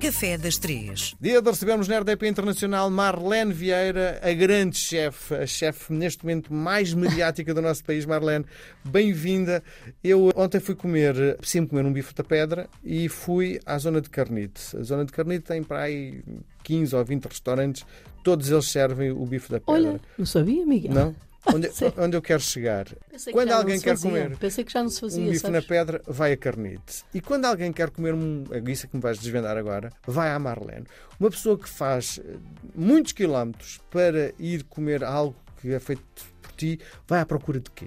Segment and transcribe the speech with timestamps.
[0.00, 1.14] Café das Três.
[1.20, 6.54] Dia de recebermos na RDP Internacional Marlene Vieira, a grande chefe, a chefe neste momento
[6.54, 8.06] mais mediática do nosso país.
[8.06, 8.46] Marlene,
[8.82, 9.62] bem-vinda.
[10.02, 14.08] Eu ontem fui comer, sempre comer um bife da pedra e fui à zona de
[14.08, 14.74] Carnite.
[14.74, 16.24] A zona de Carnite tem para aí
[16.62, 17.84] 15 ou 20 restaurantes,
[18.24, 19.74] todos eles servem o bife da pedra.
[19.74, 20.94] Olha, não sabia, Miguel.
[20.94, 21.29] Não?
[21.46, 22.86] Onde, onde, eu quero chegar.
[23.32, 24.10] Quando que alguém quer fazia.
[24.10, 25.62] comer Pensei que já não se fazia, um bife sabes?
[25.62, 27.04] na pedra, vai a Carnite.
[27.14, 28.44] E quando alguém quer comer um.
[28.50, 30.86] É isso que me vais desvendar agora, vai à Marlene.
[31.18, 32.36] Uma pessoa que faz eh,
[32.74, 36.02] muitos quilómetros para ir comer algo que é feito
[36.40, 37.86] por ti, vai à procura de quê?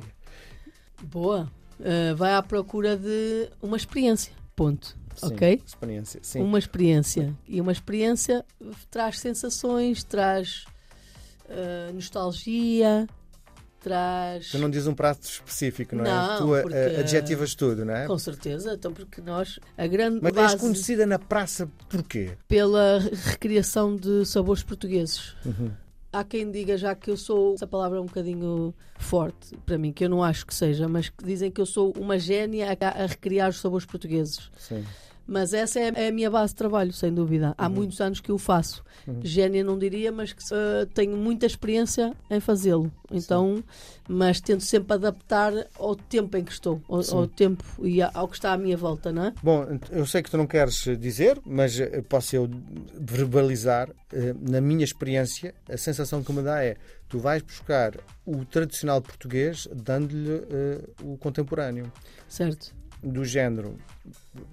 [1.01, 1.51] Boa.
[1.79, 4.33] Uh, vai à procura de uma experiência.
[4.55, 4.95] Ponto.
[5.15, 5.61] Sim, ok?
[5.65, 6.19] Experiência.
[6.23, 6.41] Sim.
[6.41, 7.35] Uma experiência.
[7.47, 8.45] E uma experiência
[8.89, 10.65] traz sensações, traz
[11.45, 13.07] uh, nostalgia,
[13.83, 14.49] traz.
[14.49, 16.61] Tu não dizes um prato específico, não, Não, é?
[16.61, 18.07] Tu porque- adjetivas tudo, não é?
[18.07, 22.31] Com certeza, então porque nós, a grande Mas és base conhecida na praça porquê?
[22.47, 25.35] pela recriação de sabores portugueses.
[25.45, 25.71] Uhum.
[26.11, 29.91] Há quem diga já que eu sou, essa palavra é um bocadinho forte para mim,
[29.91, 33.03] que eu não acho que seja, mas que dizem que eu sou uma génia a,
[33.03, 34.51] a recriar os sabores portugueses.
[34.57, 34.85] Sim.
[35.25, 37.47] Mas essa é, é a minha base de trabalho, sem dúvida.
[37.49, 37.53] Uhum.
[37.57, 38.83] Há muitos anos que o faço.
[39.21, 42.91] Génia não diria, mas que eh, tenho muita experiência em fazê-lo.
[43.11, 43.63] Então,
[44.07, 48.35] mas tento sempre adaptar ao tempo em que estou, ao, ao tempo e ao que
[48.35, 49.33] está à minha volta, não é?
[49.41, 52.49] Bom, eu sei que tu não queres dizer, mas eh, posso eu
[52.99, 53.89] verbalizar.
[54.11, 56.75] eh, Na minha experiência, a sensação que me dá é
[57.09, 57.93] tu vais buscar
[58.25, 61.91] o tradicional português dando-lhe eh, o contemporâneo.
[62.27, 62.73] Certo?
[63.03, 63.77] Do género,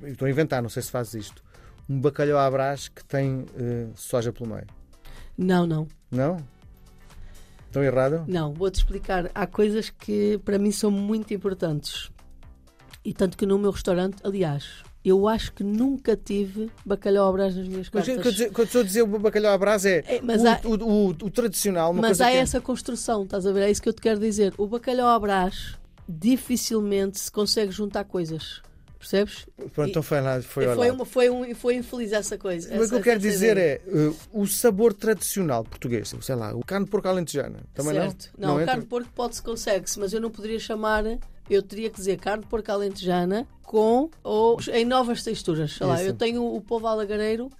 [0.02, 1.42] estou a inventar, não sei se fazes isto,
[1.88, 4.66] um bacalhau à brás que tem eh, soja pelo meio.
[5.38, 5.86] Não, não.
[6.10, 6.36] Não?
[7.66, 8.24] Estou errado?
[8.26, 9.30] Não, vou-te explicar.
[9.34, 12.10] Há coisas que para mim são muito importantes.
[13.04, 17.54] E tanto que no meu restaurante, aliás, eu acho que nunca tive bacalhau à brás
[17.56, 18.16] nas minhas Mas cartas.
[18.18, 19.98] o que eu dizer- o que eu estou a dizer o bacalhau à brás é,
[20.06, 22.60] É, mas o, há- o, o- o tradicional, uma Mas coisa há que é- essa
[22.60, 23.62] construção, estás a ver?
[23.62, 24.52] É isso que eu te quero dizer.
[24.58, 25.78] O bacalhau à brás
[26.10, 28.60] dificilmente se consegue juntar coisas.
[28.98, 29.46] Percebes?
[29.72, 32.68] Pronto, então foi lá, foi, foi, uma, foi, um, foi infeliz essa coisa.
[32.68, 33.80] Mas o essa- que eu quero dizer ideia.
[33.86, 37.60] é uh, o sabor tradicional português, sei lá, o carne de porco alentejana.
[37.72, 38.28] Também certo.
[38.36, 38.48] não?
[38.48, 38.66] Não, entra?
[38.66, 41.04] carne de porco pode-se consegue-se, mas eu não poderia chamar.
[41.48, 45.72] Eu teria que dizer carne de porco alentejana com ou em novas texturas.
[45.72, 46.02] Sei lá, Isso.
[46.02, 46.08] Uhum.
[46.10, 47.50] eu tenho o povo alagareiro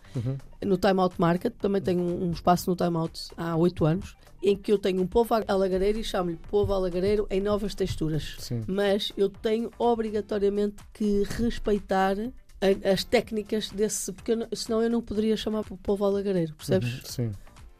[0.63, 4.15] no Time Out Market, também tenho um, um espaço no Time Out há oito anos,
[4.43, 8.37] em que eu tenho um povo alagareiro e chamo-lhe povo alagareiro em novas texturas.
[8.39, 8.63] Sim.
[8.67, 14.91] Mas eu tenho obrigatoriamente que respeitar a- as técnicas desse, porque eu não- senão eu
[14.91, 16.95] não poderia chamar povo alagareiro, percebes?
[16.95, 17.33] Uhum, Sim.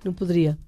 [0.05, 0.59] Não poderia.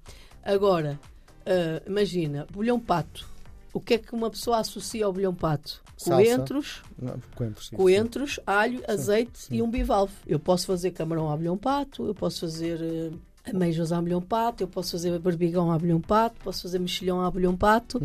[0.43, 0.99] Agora,
[1.45, 3.27] ah, imagina, bolhão pato.
[3.73, 5.81] O que é que uma pessoa associa ao bolhão pato?
[5.97, 6.23] Salsa.
[6.23, 9.55] Coentros, Não, coentros, sim, coentros, alho, azeite sim.
[9.55, 10.13] e um bivalve.
[10.27, 13.11] Eu posso fazer camarão à bolhão pato, eu posso fazer eh,
[13.45, 17.29] ameijos à bolhão pato, eu posso fazer barbigão à bolhão pato, posso fazer mexilhão à
[17.29, 18.01] bolhão pato,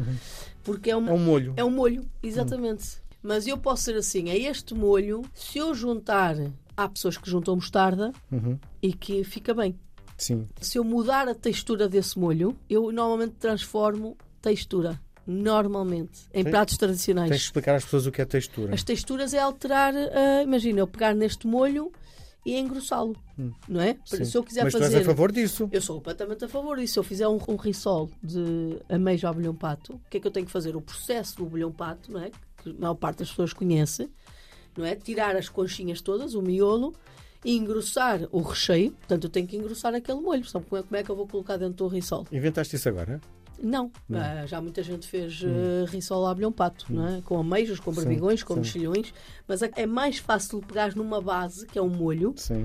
[0.64, 1.54] porque é uma, É um molho.
[1.56, 2.98] é um molho, exatamente.
[3.22, 6.36] Mas eu posso ser assim, é este molho, se eu juntar,
[6.76, 9.74] há pessoas que juntam mostarda Uhum, e que fica bem.
[10.16, 10.48] Sim.
[10.60, 15.00] Se eu mudar a textura desse molho, eu normalmente transformo textura.
[15.26, 16.20] Normalmente.
[16.32, 17.30] Em Tem- pratos Tens de tradicionais.
[17.36, 18.74] explicar às pessoas o que é textura.
[18.74, 21.92] As texturas é alterar, ah, imagina, eu pegar neste molho
[22.44, 23.16] e engrossá-lo.
[23.68, 23.92] Não é?
[23.92, 23.98] Hum.
[24.04, 24.24] Sim.
[24.24, 24.96] Se eu quiser Mas tu fazer.
[24.96, 25.68] és a favor disso.
[25.70, 26.94] Eu sou completamente a favor disso.
[26.94, 30.26] Se eu fizer um, um risol de ameijo ao bolhão pato, o que é que
[30.26, 30.74] eu tenho que fazer?
[30.76, 32.30] O processo do bolhão pato, não é?
[32.62, 34.08] Que a maior parte das pessoas conhece,
[34.76, 34.94] não é?
[34.94, 36.94] Tirar as conchinhas todas, o miolo,
[37.44, 38.92] e engrossar o recheio.
[38.92, 40.44] Portanto, eu tenho que engrossar aquele molho.
[40.44, 42.26] Sabe como é, como é que eu vou colocar dentro do risol?
[42.32, 43.20] Inventaste isso agora?
[43.60, 43.90] Não.
[44.12, 47.20] Ah, já muita gente fez uh, risol à bolhão pato, não é?
[47.22, 48.60] Com ameijos, com barbigões, com sim.
[48.60, 49.12] mexilhões.
[49.46, 52.64] Mas é é mais fácil pegar numa base, que é um molho, Sim.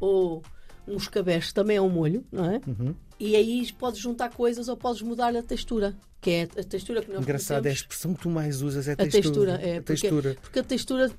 [0.00, 0.42] ou
[0.88, 2.60] um escabeche também é um molho, não é?
[2.66, 2.94] Uhum.
[3.18, 7.12] E aí podes juntar coisas ou podes mudar a textura, que é a textura que
[7.12, 9.22] nós Engraçado, é a expressão que tu mais usas é A textura.
[9.22, 10.36] textura, é, A porque- textura.
[10.40, 11.10] Porque a textura,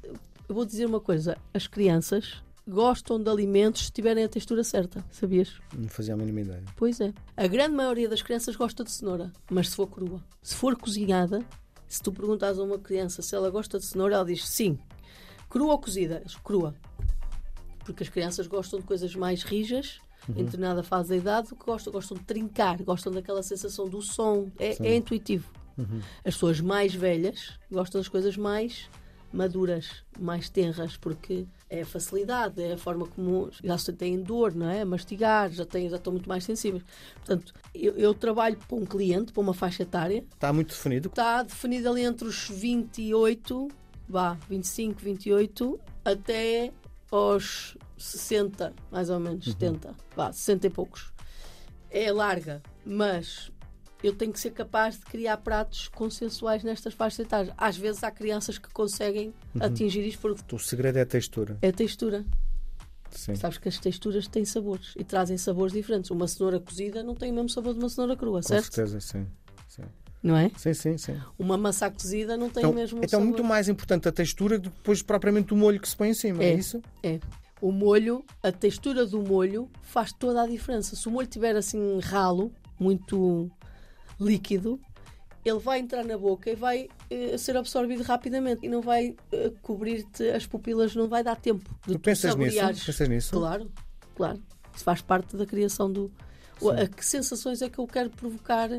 [0.49, 5.03] eu vou dizer uma coisa, as crianças gostam de alimentos se tiverem a textura certa,
[5.11, 5.59] sabias?
[5.77, 6.63] Não fazia a mínima ideia.
[6.77, 7.13] Pois é.
[7.35, 10.23] A grande maioria das crianças gosta de cenoura, mas se for crua.
[10.41, 11.45] Se for cozinhada,
[11.87, 14.79] se tu perguntas a uma criança se ela gosta de cenoura, ela diz sim.
[15.49, 16.23] Crua ou cozida?
[16.43, 16.73] Crua.
[17.83, 21.91] Porque as crianças gostam de coisas mais rijas, em determinada fase da idade, que gostam,
[21.91, 24.49] gostam de trincar, gostam daquela sensação do som.
[24.57, 25.51] É, é intuitivo.
[26.19, 28.87] As pessoas mais velhas gostam das coisas mais
[29.33, 34.53] maduras, mais tenras, porque é a facilidade, é a forma como já se têm dor,
[34.53, 34.83] não é?
[34.83, 36.83] Mastigar, já, têm, já estão muito mais sensíveis.
[37.15, 41.07] Portanto, eu, eu trabalho para um cliente, para uma faixa etária, Está muito definido.
[41.09, 43.67] está definido ali entre os 28,
[44.07, 46.71] vá, 25, 28, até
[47.09, 51.11] aos 60, mais ou menos, 70, vá, 60 e poucos.
[51.89, 53.51] É larga, mas
[54.03, 57.53] eu tenho que ser capaz de criar pratos consensuais nestas faixas etárias.
[57.57, 61.57] Às vezes há crianças que conseguem atingir isto porque O segredo é a textura.
[61.61, 62.25] é textura.
[63.11, 63.35] Sim.
[63.35, 66.09] Sabes que as texturas têm sabores e trazem sabores diferentes.
[66.11, 68.63] Uma cenoura cozida não tem o mesmo sabor de uma cenoura crua, Com certo?
[68.73, 69.27] certeza, sim.
[69.67, 69.83] Sim,
[70.23, 70.49] Não é?
[70.57, 70.97] sim, sim.
[70.97, 71.19] sim.
[71.37, 73.25] Uma maçã cozida não tem Então, o mesmo então sabor.
[73.25, 76.13] muito mais importante a textura do que depois propriamente o molho que se põe em
[76.13, 76.53] cima, é, É.
[76.53, 76.81] isso?
[77.03, 77.19] É.
[77.59, 80.95] O molho, a textura do molho faz toda a diferença.
[80.95, 83.51] Se o molho tiver assim ralo, muito
[84.21, 84.79] líquido,
[85.43, 89.51] ele vai entrar na boca e vai eh, ser absorvido rapidamente e não vai eh,
[89.61, 92.51] cobrir-te as pupilas, não vai dar tempo de Tu pensas nisso?
[92.55, 92.83] saboreares.
[92.83, 93.31] Pensas nisso?
[93.31, 93.71] Claro,
[94.15, 94.39] claro.
[94.75, 96.11] Isso faz parte da criação do.
[96.79, 98.69] A que sensações é que eu quero provocar?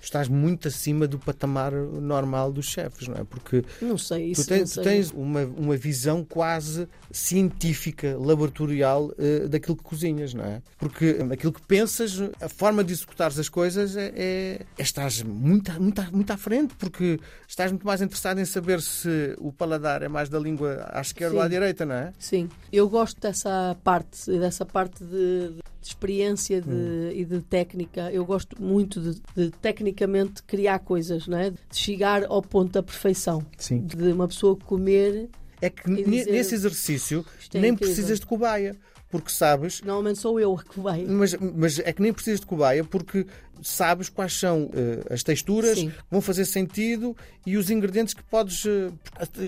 [0.00, 3.24] Estás muito acima do patamar normal dos chefes, não é?
[3.24, 4.32] Porque Não sei.
[4.32, 10.34] Isso tu tens, tu tens uma, uma visão quase científica, laboratorial eh, daquilo que cozinhas,
[10.34, 10.62] não é?
[10.78, 15.70] Porque aquilo que pensas, a forma de executares as coisas é, é- é- estás muito,
[15.70, 20.02] à- muito, muito à frente, porque estás muito mais interessado em saber se o paladar
[20.02, 21.50] é mais da língua à esquerda ou à Sim.
[21.50, 22.12] direita, não é?
[22.18, 27.10] Sim, eu gosto dessa parte, dessa parte de, de experiência de- Hum.
[27.12, 28.10] e de técnica.
[28.12, 31.50] Eu gosto muito de, de tecnicamente criar coisas, não é?
[31.50, 33.44] De chegar ao ponto da perfeição.
[33.56, 33.80] Sim.
[33.86, 35.28] De uma pessoa comer.
[35.60, 38.76] É que dizer, nesse exercício "Isto é nem incrível." precisas de cobaia,
[39.10, 41.04] porque sabes Normalmente sou eu que vai.
[41.04, 43.26] Mas, mas é que nem precisas de cobaia porque
[43.62, 45.90] sabes quais são eh, as texturas Sim.
[45.90, 47.16] que vão fazer sentido
[47.46, 48.64] e os ingredientes que podes.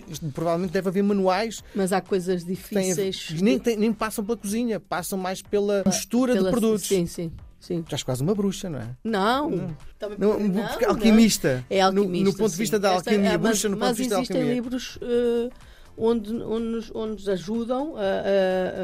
[0.08, 3.24] isto provavelmente deve haver manuais Mas há coisas difíceis.
[3.28, 6.86] que nem, têm- nem passam pela cozinha, passam mais pela mistura pela- de produtos.
[6.86, 7.30] Sim, sim.
[7.58, 7.82] sim.
[7.82, 8.88] Tu és quase uma bruxa, não é?
[9.04, 10.94] Não, Também- Não, não, porque não.
[10.94, 11.64] alquimista.
[11.68, 12.24] É alquimista.
[12.24, 12.62] No, no ponto de sim.
[12.62, 14.54] vista da Esta- alquimia, é, mas, bruxa no ponto mas de vista da existem alquimia.
[14.54, 15.50] livros eh,
[15.96, 17.96] onde, onde, nos, onde nos ajudam.
[17.96, 18.04] a- a-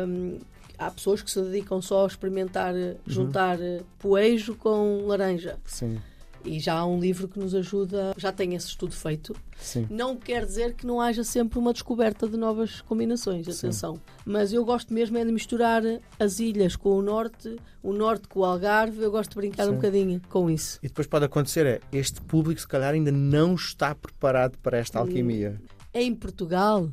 [0.05, 2.81] a- há pessoas que se dedicam só a experimentar, Uhum.
[2.81, 5.57] eh, juntar eh, poejo com laranja.
[5.65, 5.99] Sim,
[6.45, 9.35] E já há um livro que nos ajuda, já tem esse estudo feito.
[9.57, 9.85] sim.
[9.91, 14.01] Não quer dizer que não haja sempre uma descoberta de novas combinações, atenção.
[14.25, 15.83] Mas eu gosto mesmo é de misturar
[16.21, 19.03] as ilhas com o norte, o norte com o Algarve.
[19.03, 19.71] Eu gosto de brincar Sim.
[19.73, 20.79] um bocadinho com isso.
[20.85, 25.01] E depois pode acontecer é, este público se calhar ainda não está preparado para esta
[25.01, 25.61] alquimia.
[25.93, 26.89] Em Portugal,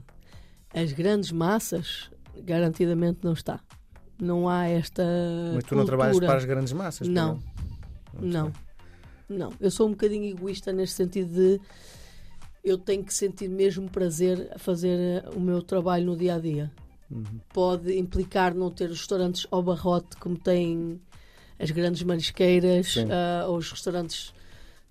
[0.73, 2.09] as grandes massas,
[2.41, 3.59] garantidamente não está.
[4.19, 5.03] Não há esta.
[5.55, 5.85] Mas tu não cultura.
[5.85, 7.39] trabalhas para as grandes massas, pois Não.
[8.19, 8.51] Não.
[9.27, 9.53] Não.
[9.59, 11.59] Eu sou um bocadinho egoísta neste sentido de
[12.63, 16.39] eu tenho que sentir mesmo prazer a fazer eh, o meu trabalho no dia a
[16.39, 16.71] dia.
[17.11, 17.23] Uhum.
[17.53, 20.99] Pode implicar não ter os restaurantes ao barrote como têm
[21.59, 24.33] as grandes marisqueiras ah, ou os restaurantes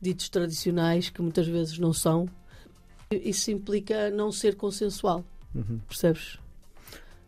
[0.00, 2.28] ditos tradicionais, que muitas vezes não são.
[3.10, 5.24] Isso implica não ser consensual,
[5.54, 5.78] Uhum.
[5.88, 6.38] percebes?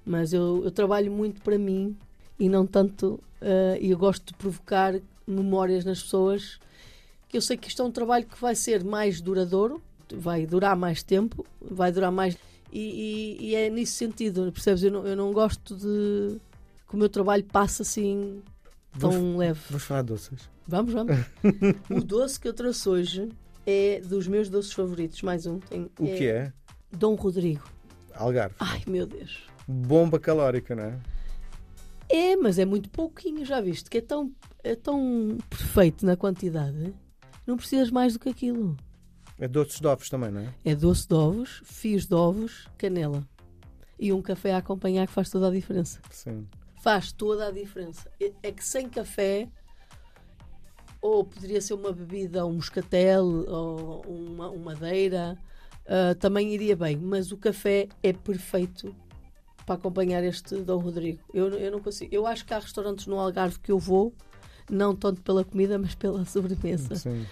[0.05, 1.97] Mas eu, eu trabalho muito para mim
[2.39, 3.19] e não tanto.
[3.41, 4.95] ah, e eu gosto de provocar
[5.27, 6.59] memórias nas pessoas.
[7.29, 10.77] Que eu sei que isto é um trabalho que vai ser mais duradouro, vai durar
[10.77, 12.37] mais tempo, vai durar mais.
[12.73, 14.83] E, e- e é nesse sentido, percebes?
[14.83, 16.39] Eu não, eu não gosto de
[16.89, 18.43] que o meu trabalho passe assim
[18.99, 19.61] tão Vamos, leve.
[19.71, 20.49] vamos falar de doces.
[20.67, 21.17] Vamos, vamos.
[21.91, 23.29] o doce que eu trouxe hoje
[23.67, 25.23] é dos meus doces favoritos.
[25.23, 25.59] Mais um.
[25.59, 26.53] Tem, O que é?
[26.93, 27.63] Dom Rodrigo.
[28.15, 28.55] Algarve.
[28.61, 29.43] Ai, meu Deus.
[29.67, 30.99] Bomba calórica, não é?
[32.09, 33.89] É, mas é muito pouquinho, já viste?
[33.89, 36.95] Que é tão, é tão perfeito na quantidade.
[37.47, 38.77] Não precisas mais do que aquilo.
[39.39, 40.55] É doces de ovos também, não é?
[40.65, 43.27] É doce de ovos, fios de ovos, canela.
[43.99, 46.01] E um café a acompanhar que faz toda a diferença.
[46.11, 46.47] Sim.
[46.83, 48.11] Faz toda a diferença.
[48.21, 49.49] É- É que sem café,
[51.01, 55.37] ou poderia ser uma bebida, um moscatel, ou uma, uma madeira,
[55.87, 56.97] ah, também iria bem.
[56.97, 58.95] Mas o café é perfeito
[59.67, 61.19] para acompanhar este Dom Rodrigo.
[61.33, 62.15] Eu, eu não consigo.
[62.15, 64.13] Eu acho que há restaurantes no Algarve que eu vou,
[64.71, 66.95] não tanto pela comida, mas pela sobremesa.
[66.97, 67.25] Sim.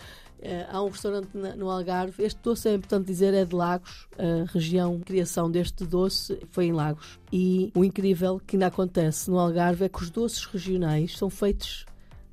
[0.44, 2.22] Eh, há um restaurante na- no Algarve.
[2.24, 4.08] Este doce é importante dizer, é de Lagos.
[4.18, 7.20] A região de criação deste doce foi em Lagos.
[7.32, 11.86] E o incrível que ainda acontece no Algarve é que os doces regionais são feitos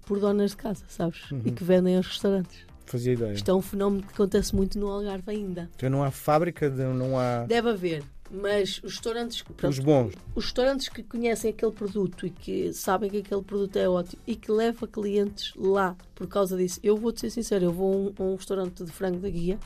[0.08, 1.20] por donas de casa, sabes?
[1.46, 2.65] E que vendem aos restaurantes.
[2.88, 3.34] Fazia ideia.
[3.34, 5.70] Isto é um fenómeno que acontece muito no Algarve ainda.
[5.75, 7.46] Então não há fábrica, de, não há.
[7.46, 10.13] Deve haver, mas os restaurantes, pronto, Os bons.
[10.36, 14.36] os restaurantes que conhecem aquele produto e que sabem que aquele produto é ótimo e
[14.36, 16.79] que leva clientes lá por causa disso.
[16.83, 19.57] Eu vou-te ser sincero, eu vou a um, um restaurante de frango da guia,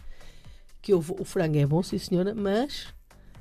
[0.82, 2.88] que eu vou- o frango é bom, sim senhora, mas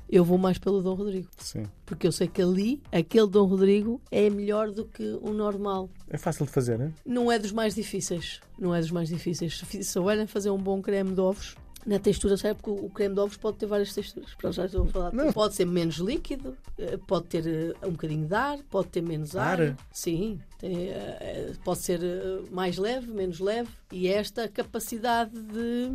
[0.09, 1.29] eu vou mais pelo Dom Rodrigo.
[1.37, 1.63] Sim.
[1.85, 5.89] Porque eu sei que ali, aquele Dom Rodrigo é melhor do que o normal.
[6.09, 6.91] É fácil de fazer, não é?
[7.05, 8.39] Não é dos mais difíceis.
[8.59, 9.57] Não é dos mais difíceis.
[9.59, 12.61] Se souberem fazer um bom creme de ovos, Na textura, sabe?
[12.61, 14.33] Porque o creme de ovos pode ter várias texturas.
[14.35, 15.13] Para já estou a falar.
[15.13, 15.33] Não.
[15.33, 19.35] Pode ser menos líquido, eh, pode ter eh, um bocadinho de ar, pode ter menos
[19.35, 19.61] ar.
[19.61, 19.77] Ar?
[19.91, 20.39] Sim.
[20.59, 21.99] Tem, eh, pode ser
[22.51, 23.69] mais leve, menos leve.
[23.91, 25.91] E esta capacidade de.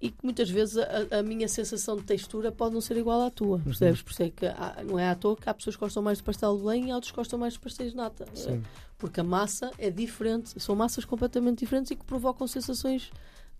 [0.00, 3.30] E que muitas vezes a, a minha sensação de textura pode não ser igual à
[3.30, 3.62] tua, Uhum.
[3.62, 4.02] percebes?
[4.02, 6.18] Por isso é que há- não é à toa que há pessoas que gostam mais
[6.18, 8.26] de pastel de Belém e outros que gostam mais de pastéis de nata.
[8.34, 8.62] Sim.
[8.98, 13.12] Porque a massa é diferente, são massas completamente diferentes e que provocam sensações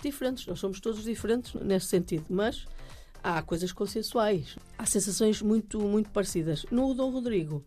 [0.02, 0.46] diferentes.
[0.46, 2.66] Nós somos todos diferentes nesse sentido, mas
[3.22, 4.56] há coisas consensuais.
[4.78, 6.66] Há sensações muito, muito parecidas.
[6.70, 7.64] No Dom Rodrigo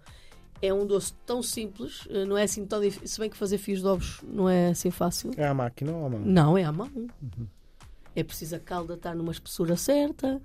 [0.62, 3.08] é um doce tão simples, eh, não é assim tão difícil.
[3.08, 5.32] Se bem que fazer fios de ovos não é assim fácil.
[5.38, 6.20] É a máquina ou a mão?
[6.20, 6.90] Não, é à mão.
[8.16, 10.42] É preciso a calda estar numa espessura certa.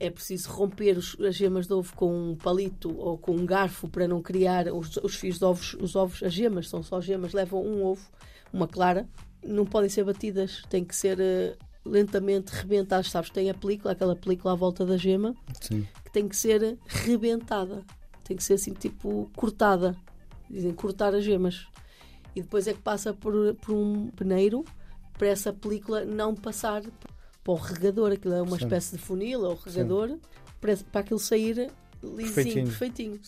[0.00, 3.88] É preciso romper os- as gemas de ovo com um palito ou com um garfo
[3.88, 5.74] para não criar os, os fios de ovos.
[5.80, 8.02] Os ovos, as gemas, são só gemas, levam um ovo,
[8.52, 9.08] uma clara.
[9.42, 13.10] Não podem ser batidas, têm que ser eh, lentamente rebentadas.
[13.10, 15.86] Sabes, tem a película, aquela película à volta da gema, Sim.
[16.04, 17.82] que tem que ser rebentada.
[18.24, 19.94] Tem que ser assim, tipo, cortada.
[20.50, 21.66] Dizem cortar as gemas.
[22.34, 24.64] E depois é que passa por, por um peneiro
[25.16, 26.82] para essa película não passar
[27.44, 28.12] para o regador.
[28.12, 28.64] Aquilo é uma Sim.
[28.64, 30.16] espécie de funil ou regador
[30.60, 31.70] para, para aquilo sair
[32.02, 32.66] lisinho, Perfeitinho.
[32.66, 33.20] perfeitinho.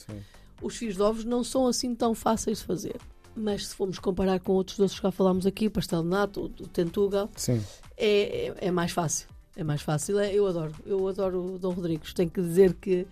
[0.61, 2.97] Os fios de ovos não são assim tão fáceis de fazer.
[3.37, 6.45] Mas se formos comparar com outros doces que já falámos aqui, o pastel de nato,
[6.45, 7.31] o, tentugal,
[7.97, 9.29] é, é, é mais fácil.
[9.55, 10.19] É mais fácil.
[10.19, 10.73] É, eu adoro.
[10.87, 12.15] Eu adoro o Dom Rodrigues.
[12.15, 13.07] Tenho que dizer que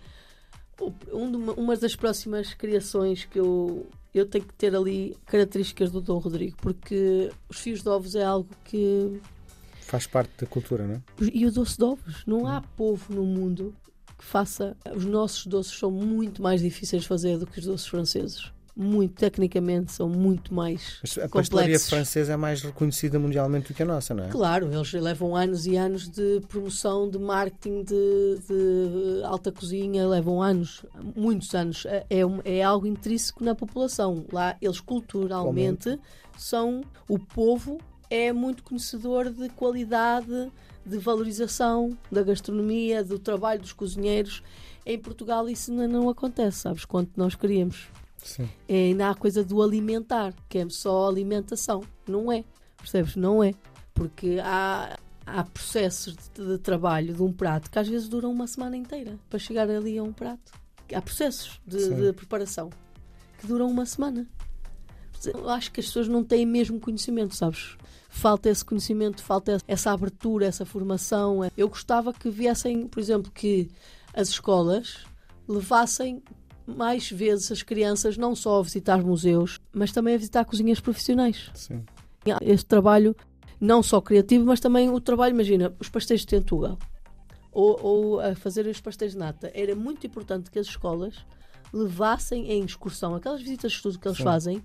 [1.11, 6.17] um uma das próximas criações que eu, eu tenho que ter ali características do Dom
[6.17, 9.21] Rodrigo, porque os fios de ovos é algo que.
[9.85, 11.01] Faz parte da cultura, não é?
[11.31, 12.23] E o doce de ovos.
[12.25, 13.73] Não há povo no mundo
[14.17, 14.75] que faça.
[14.95, 18.51] Os nossos doces são muito mais difíceis de fazer do que os doces franceses.
[18.75, 20.97] Muito, tecnicamente, são muito mais.
[21.01, 24.27] Mas A pastelaria francesa é mais reconhecida mundialmente do que a nossa, não é?
[24.27, 30.41] Claro, eles levam anos e anos de promoção, de marketing, de, de alta cozinha, levam
[30.41, 30.83] anos,
[31.15, 31.85] muitos anos.
[31.85, 34.25] É, é é algo intrínseco na população.
[34.29, 35.97] Lá, eles culturalmente
[36.37, 36.81] são.
[37.07, 37.77] O povo
[38.09, 40.51] é muito conhecedor de qualidade,
[40.85, 44.43] de valorização da gastronomia, do trabalho dos cozinheiros.
[44.85, 46.85] Em Portugal isso ainda não acontece, sabes?
[46.85, 47.87] Quanto nós queríamos.
[48.17, 48.49] Sim.
[48.67, 51.83] É, ainda há a coisa do alimentar, que é só alimentação.
[52.07, 52.43] Não é.
[52.77, 53.15] Percebes?
[53.15, 53.53] Não é.
[53.93, 58.47] Porque há, há processos de, de trabalho de um prato que às vezes duram uma
[58.47, 60.51] semana inteira para chegar ali a um prato.
[60.93, 62.69] Há processos de, de preparação
[63.39, 64.27] que duram uma semana.
[65.33, 67.77] Eu acho que as pessoas não têm mesmo conhecimento, sabes?
[68.09, 71.39] Falta esse conhecimento, falta essa abertura, essa formação.
[71.57, 73.69] Eu gostava que viessem, por exemplo, que
[74.13, 75.05] as escolas
[75.47, 76.23] levassem
[76.65, 81.51] mais vezes as crianças não só a visitar museus, mas também a visitar cozinhas profissionais.
[81.53, 81.83] Sim.
[82.41, 83.15] Este trabalho,
[83.59, 86.79] não só criativo, mas também o trabalho, imagina, os pastéis de tentugal
[87.55, 89.49] ou, ou a fazer os pastéis de nata.
[89.53, 91.15] Era muito importante que as escolas
[91.71, 94.23] levassem em excursão aquelas visitas de estudo que eles Sim.
[94.23, 94.63] fazem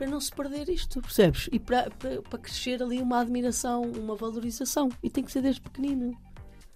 [0.00, 1.50] para não se perder isto, percebes?
[1.52, 4.88] E para, para, para crescer ali uma admiração, uma valorização.
[5.02, 6.16] E tem que ser desde pequenino,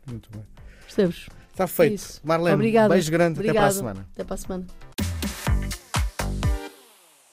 [0.07, 0.45] Muito bem.
[0.83, 1.27] percebes?
[1.51, 1.95] Está feito.
[1.95, 2.21] isso.
[2.23, 2.93] Marlene, Obrigada.
[2.93, 3.41] beijo grande.
[3.41, 3.75] Até para a Obrigada.
[3.75, 4.09] semana.
[4.13, 4.67] Até para a semana.